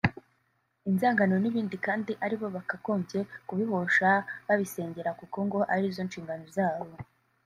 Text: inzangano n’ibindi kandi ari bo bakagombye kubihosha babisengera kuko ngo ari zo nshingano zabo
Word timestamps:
inzangano 0.89 1.35
n’ibindi 1.39 1.75
kandi 1.85 2.11
ari 2.25 2.35
bo 2.39 2.47
bakagombye 2.55 3.19
kubihosha 3.47 4.07
babisengera 4.47 5.11
kuko 5.19 5.37
ngo 5.47 5.59
ari 5.73 5.87
zo 5.95 6.01
nshingano 6.07 6.45
zabo 6.57 6.93